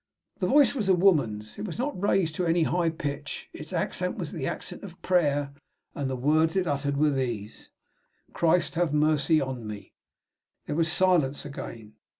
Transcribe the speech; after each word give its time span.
The 0.39 0.47
voice 0.47 0.73
was 0.73 0.89
a 0.89 0.95
woman's. 0.95 1.59
It 1.59 1.65
was 1.65 1.77
not 1.77 2.01
raised 2.01 2.33
to 2.33 2.45
any 2.47 2.63
high 2.63 2.89
pitch; 2.89 3.47
its 3.53 3.71
accent 3.71 4.17
was 4.17 4.31
the 4.31 4.47
accent 4.47 4.81
of 4.81 4.99
prayer, 5.03 5.53
and 5.93 6.09
the 6.09 6.15
words 6.15 6.55
it 6.55 6.65
uttered 6.65 6.97
were 6.97 7.11
these: 7.11 7.69
"Christ, 8.33 8.73
have 8.73 8.95
mercy 8.95 9.39
on 9.39 9.67
me!" 9.67 9.93
There 10.65 10.75
was 10.75 10.91
silence 10.91 11.45
again. 11.45 11.93